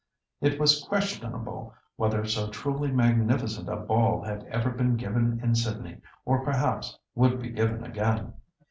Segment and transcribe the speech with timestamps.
[0.41, 6.01] It was questionable whether so truly magnificent a ball had ever been given in Sydney,
[6.25, 8.33] or perhaps would be given again.